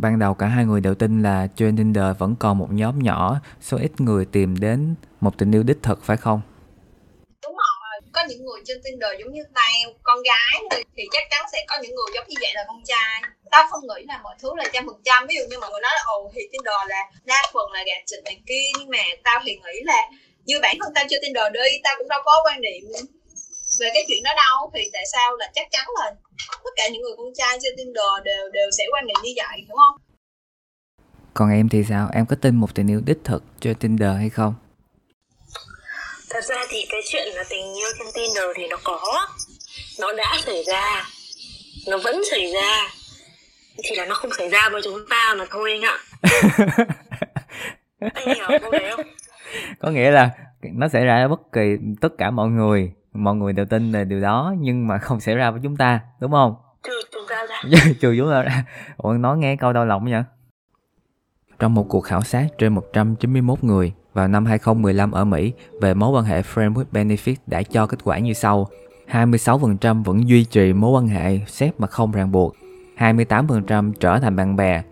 [0.00, 3.40] ban đầu cả hai người đều tin là trên Tinder vẫn còn một nhóm nhỏ,
[3.60, 6.40] số ít người tìm đến một tình yêu đích thực phải không?
[7.42, 11.44] Đúng rồi, có những người trên Tinder giống như tao, con gái thì chắc chắn
[11.52, 13.22] sẽ có những người giống như vậy là con trai.
[13.50, 15.80] Tao không nghĩ là mọi thứ là trăm phần trăm, ví dụ như mọi người
[15.80, 19.02] nói là ồ thì Tinder là đa phần là gạt chịch này kia, nhưng mà
[19.24, 20.00] tao thì nghĩ là
[20.44, 22.84] như bản thân tao chơi Tinder đi, tao cũng đâu có quan niệm
[23.80, 26.12] về cái chuyện đó đâu thì tại sao là chắc chắn là
[26.80, 29.78] cả những người con trai trên Tinder đều đều sẽ quan niệm như vậy đúng
[29.78, 30.00] không?
[31.34, 32.08] Còn em thì sao?
[32.12, 34.54] Em có tin một tình yêu đích thực trên Tinder hay không?
[36.30, 39.28] Thật ra thì cái chuyện là tình yêu trên Tinder thì nó có.
[40.00, 41.04] Nó đã xảy ra.
[41.88, 42.88] Nó vẫn xảy ra.
[43.82, 45.98] Chỉ là nó không xảy ra với chúng ta mà thôi anh ạ.
[48.14, 49.06] Anh hiểu đấy không?
[49.78, 50.30] Có nghĩa là
[50.62, 51.60] nó xảy ra với bất kỳ
[52.00, 52.92] tất cả mọi người.
[53.12, 56.00] Mọi người đều tin là điều đó nhưng mà không xảy ra với chúng ta
[56.20, 56.54] đúng không
[58.00, 58.64] trừ chúng ta ra ra
[58.96, 60.22] ủa, nói nghe câu đau lòng vậy
[61.60, 66.10] trong một cuộc khảo sát trên 191 người vào năm 2015 ở Mỹ về mối
[66.10, 68.68] quan hệ friend with benefit đã cho kết quả như sau.
[69.10, 72.56] 26% vẫn duy trì mối quan hệ xét mà không ràng buộc.
[72.98, 74.82] 28% trở thành bạn bè.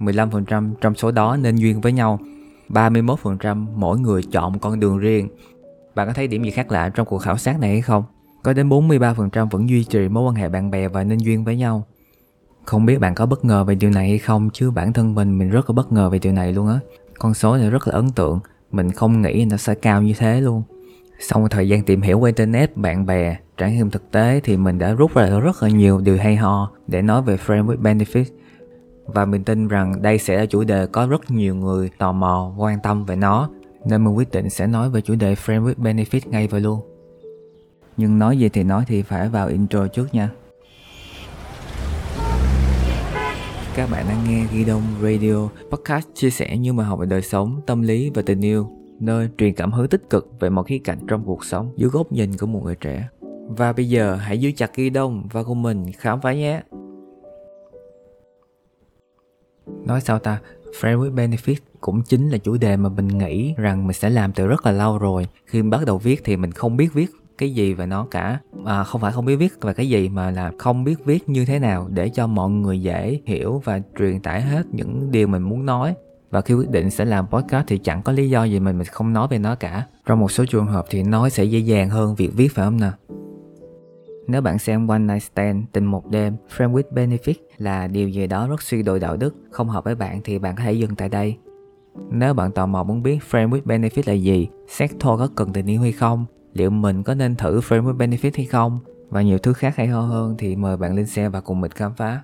[0.00, 2.20] 15% trong số đó nên duyên với nhau.
[2.68, 5.28] 31% mỗi người chọn một con đường riêng.
[5.94, 8.04] Bạn có thấy điểm gì khác lạ trong cuộc khảo sát này hay không?
[8.42, 11.56] Có đến 43% vẫn duy trì mối quan hệ bạn bè và nên duyên với
[11.56, 11.86] nhau.
[12.66, 15.38] Không biết bạn có bất ngờ về điều này hay không chứ bản thân mình
[15.38, 16.78] mình rất là bất ngờ về điều này luôn á.
[17.18, 20.40] Con số này rất là ấn tượng, mình không nghĩ nó sẽ cao như thế
[20.40, 20.62] luôn.
[21.20, 24.56] Sau một thời gian tìm hiểu qua internet, bạn bè, trải nghiệm thực tế thì
[24.56, 27.82] mình đã rút ra rất là nhiều điều hay ho để nói về Friend with
[27.82, 28.24] Benefit.
[29.06, 32.52] Và mình tin rằng đây sẽ là chủ đề có rất nhiều người tò mò,
[32.56, 33.50] quan tâm về nó
[33.84, 36.80] nên mình quyết định sẽ nói về chủ đề Friend with Benefit ngay và luôn.
[37.96, 40.30] Nhưng nói gì thì nói thì phải vào intro trước nha.
[43.76, 47.22] Các bạn đang nghe Ghi Đông Radio, podcast chia sẻ như mà học về đời
[47.22, 50.78] sống, tâm lý và tình yêu, nơi truyền cảm hứng tích cực về mọi khía
[50.78, 53.08] cạnh trong cuộc sống dưới góc nhìn của một người trẻ.
[53.48, 56.62] Và bây giờ hãy giữ chặt Ghi Đông và cùng mình khám phá nhé.
[59.84, 60.40] Nói sao ta,
[60.80, 64.32] Friend with Benefit cũng chính là chủ đề mà mình nghĩ rằng mình sẽ làm
[64.32, 65.26] từ rất là lâu rồi.
[65.46, 68.38] Khi bắt đầu viết thì mình không biết viết cái gì về nó cả.
[68.64, 71.44] À, không phải không biết viết về cái gì mà là không biết viết như
[71.44, 75.42] thế nào để cho mọi người dễ hiểu và truyền tải hết những điều mình
[75.42, 75.94] muốn nói.
[76.30, 78.86] Và khi quyết định sẽ làm podcast thì chẳng có lý do gì mình mình
[78.86, 79.86] không nói về nó cả.
[80.06, 82.80] Trong một số trường hợp thì nói sẽ dễ dàng hơn việc viết phải không
[82.80, 82.92] nào?
[84.26, 88.26] Nếu bạn xem One Night Stand, tình một đêm, Friend with Benefit là điều gì
[88.26, 90.94] đó rất suy đồi đạo đức, không hợp với bạn thì bạn có thể dừng
[90.94, 91.36] tại đây.
[92.10, 95.52] Nếu bạn tò mò muốn biết Friend with Benefit là gì, xét thô có cần
[95.52, 96.24] tình yêu hay không,
[96.56, 99.86] liệu mình có nên thử frame with Benefit hay không, và nhiều thứ khác hay
[99.86, 102.22] ho hơn thì mời bạn lên xe và cùng mình khám phá.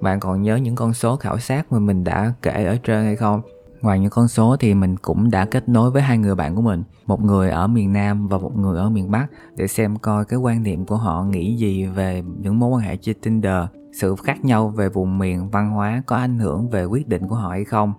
[0.00, 3.16] Bạn còn nhớ những con số khảo sát mà mình đã kể ở trên hay
[3.16, 3.40] không?
[3.80, 6.62] Ngoài những con số thì mình cũng đã kết nối với hai người bạn của
[6.62, 9.26] mình, một người ở miền Nam và một người ở miền Bắc
[9.56, 12.96] để xem coi cái quan niệm của họ nghĩ gì về những mối quan hệ
[12.96, 17.08] trên Tinder, sự khác nhau về vùng miền văn hóa có ảnh hưởng về quyết
[17.08, 17.92] định của họ hay không.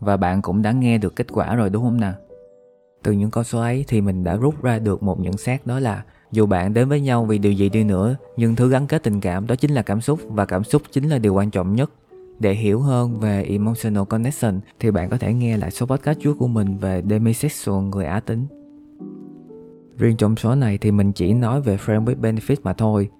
[0.00, 2.14] Và bạn cũng đã nghe được kết quả rồi đúng không nào?
[3.02, 5.78] Từ những con số ấy thì mình đã rút ra được một nhận xét đó
[5.78, 9.02] là dù bạn đến với nhau vì điều gì đi nữa, nhưng thứ gắn kết
[9.02, 11.74] tình cảm đó chính là cảm xúc và cảm xúc chính là điều quan trọng
[11.74, 11.90] nhất
[12.38, 16.36] để hiểu hơn về Emotional Connection thì bạn có thể nghe lại số podcast trước
[16.38, 18.46] của mình về demisexual người Á tính.
[19.98, 23.10] Riêng trong số này thì mình chỉ nói về Friend with Benefit mà thôi.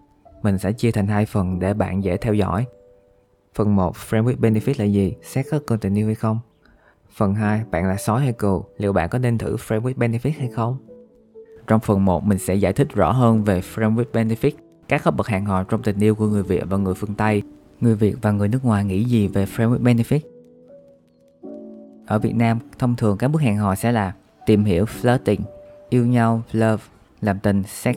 [0.43, 2.67] Mình sẽ chia thành hai phần để bạn dễ theo dõi.
[3.55, 5.15] Phần 1, Friend with Benefit là gì?
[5.23, 6.39] Xét có continue tình yêu hay không?
[7.17, 8.65] Phần 2, bạn là sói hay cừu?
[8.77, 10.77] Liệu bạn có nên thử Frame with Benefit hay không?
[11.67, 14.51] Trong phần 1, mình sẽ giải thích rõ hơn về Frame with Benefit,
[14.89, 17.43] các cấp bậc hẹn hò trong tình yêu của người Việt và người phương Tây
[17.81, 20.21] người Việt và người nước ngoài nghĩ gì về Frame with Benefit.
[22.07, 24.15] Ở Việt Nam, thông thường các bước hẹn hò sẽ là
[24.47, 25.41] tìm hiểu flirting,
[25.89, 26.83] yêu nhau, love,
[27.21, 27.97] làm tình, sex.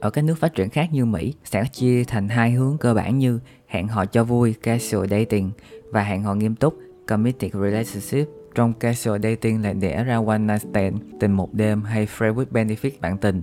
[0.00, 3.18] Ở các nước phát triển khác như Mỹ sẽ chia thành hai hướng cơ bản
[3.18, 5.50] như hẹn hò cho vui, casual dating
[5.90, 6.74] và hẹn hò nghiêm túc,
[7.10, 8.28] committed relationship.
[8.54, 12.44] Trong casual dating là đẻ ra one night stand, tình một đêm hay friend with
[12.52, 13.42] benefit bạn tình.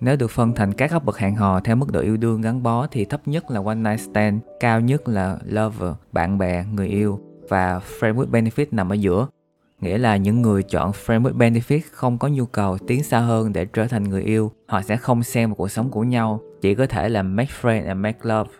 [0.00, 2.62] Nếu được phân thành các cấp bậc hẹn hò theo mức độ yêu đương gắn
[2.62, 6.88] bó thì thấp nhất là one night stand, cao nhất là lover, bạn bè, người
[6.88, 9.26] yêu và friend with benefit nằm ở giữa.
[9.80, 13.52] Nghĩa là những người chọn friend with benefit không có nhu cầu tiến xa hơn
[13.52, 14.52] để trở thành người yêu.
[14.66, 17.86] Họ sẽ không xem vào cuộc sống của nhau, chỉ có thể là make friend
[17.86, 18.50] and make love.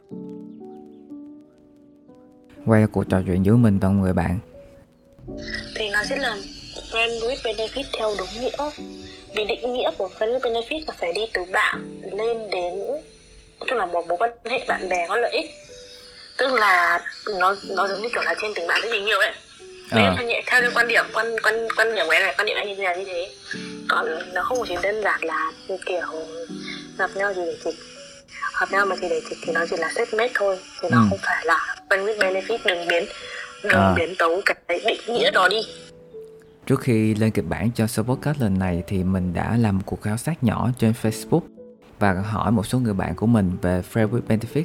[2.67, 4.39] Quay cuộc trò chuyện giữa mình và người bạn.
[5.75, 6.37] Thì nó sẽ là
[6.93, 8.71] friend with benefit theo đúng nghĩa
[9.35, 12.75] vì định nghĩa của friend with benefit là phải đi từ bạn lên đến
[13.77, 15.51] là một mối quan hệ bạn bè có lợi ích
[16.39, 17.01] tức là
[17.39, 19.35] nó nó giống như kiểu là trên tình bạn tình yêu ấy à.
[19.91, 22.69] theo, theo, theo quan điểm quan quan quan điểm của em này quan điểm anh
[22.69, 23.31] như thế là như thế
[23.89, 25.53] còn nó không chỉ đơn giản là
[25.87, 26.07] kiểu
[26.99, 27.71] gặp nhau gì để chỉ
[28.57, 30.99] hợp nhau mà chỉ để chỉ thì nó chỉ là set mate thôi thì nó
[30.99, 31.07] ừ.
[31.11, 33.05] không phải là friend with benefit đừng biến
[33.63, 33.95] đừng à.
[33.97, 35.61] biến tấu cái định nghĩa đó đi
[36.67, 39.83] Trước khi lên kịch bản cho số podcast lần này thì mình đã làm một
[39.87, 41.41] cuộc khảo sát nhỏ trên Facebook
[41.99, 44.65] và hỏi một số người bạn của mình về Friend with Benefit.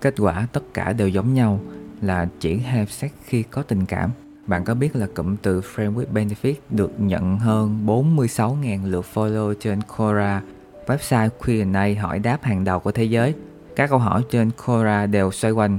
[0.00, 1.60] Kết quả tất cả đều giống nhau
[2.02, 4.10] là chỉ have sex khi có tình cảm.
[4.46, 9.54] Bạn có biết là cụm từ Friend with Benefit được nhận hơn 46.000 lượt follow
[9.54, 10.42] trên Quora,
[10.86, 13.34] website Q&A hỏi đáp hàng đầu của thế giới.
[13.76, 15.78] Các câu hỏi trên Quora đều xoay quanh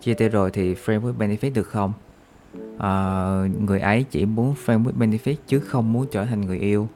[0.00, 1.92] Chia tay rồi thì Friend with Benefit được không?
[2.78, 6.88] À, người ấy chỉ muốn friend with benefit chứ không muốn trở thành người yêu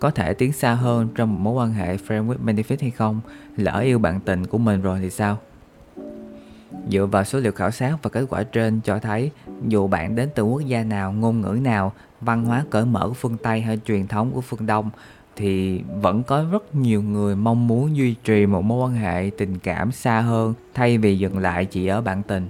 [0.00, 3.20] có thể tiến xa hơn trong một mối quan hệ friend with benefit hay không
[3.56, 5.38] lỡ yêu bạn tình của mình rồi thì sao
[6.88, 9.30] dựa vào số liệu khảo sát và kết quả trên cho thấy
[9.68, 13.14] dù bạn đến từ quốc gia nào ngôn ngữ nào văn hóa cởi mở của
[13.14, 14.90] phương tây hay truyền thống của phương đông
[15.38, 19.58] thì vẫn có rất nhiều người mong muốn duy trì một mối quan hệ tình
[19.58, 22.48] cảm xa hơn, thay vì dừng lại chỉ ở bạn tình.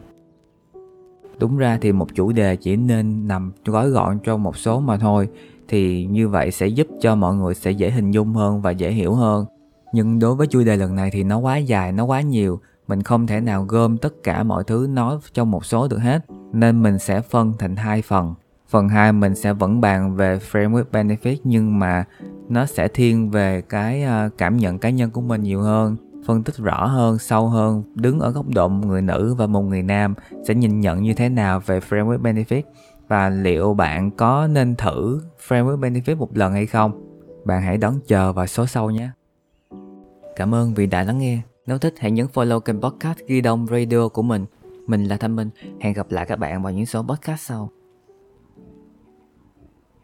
[1.39, 4.97] Đúng ra thì một chủ đề chỉ nên nằm gói gọn trong một số mà
[4.97, 5.29] thôi,
[5.69, 8.91] thì như vậy sẽ giúp cho mọi người sẽ dễ hình dung hơn và dễ
[8.93, 9.47] hiểu hơn.
[9.93, 13.03] Nhưng đối với chủ đề lần này thì nó quá dài, nó quá nhiều, mình
[13.03, 16.83] không thể nào gom tất cả mọi thứ nói trong một số được hết, nên
[16.83, 18.35] mình sẽ phân thành hai phần.
[18.69, 22.05] Phần 2 mình sẽ vẫn bàn về framework benefit nhưng mà
[22.49, 25.97] nó sẽ thiên về cái à, cảm nhận cá nhân của mình nhiều hơn,
[26.27, 29.63] phân tích rõ hơn, sâu hơn, đứng ở góc độ một người nữ và một
[29.63, 30.15] người nam
[30.49, 32.63] sẽ nhìn nhận như thế nào về framework benefit
[33.09, 36.93] và liệu bạn có nên thử framework benefit một lần hay không.
[37.45, 39.11] Bạn hãy đón chờ vào số sau nhé.
[40.37, 41.41] Cảm ơn vì đã lắng nghe.
[41.67, 44.47] Nếu thích, hãy nhấn follow kênh podcast ghi đông radio của mình.
[44.87, 45.51] Mình là thanh minh.
[45.81, 47.71] Hẹn gặp lại các bạn vào những số podcast sau.